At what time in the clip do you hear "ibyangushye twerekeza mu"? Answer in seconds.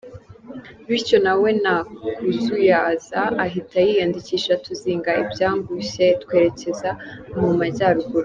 5.23-7.49